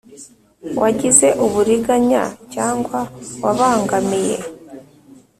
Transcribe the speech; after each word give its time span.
wagize 0.81 1.27
uburiganya 1.45 2.23
cyangwa 2.53 2.99
wabangamiye 3.43 4.37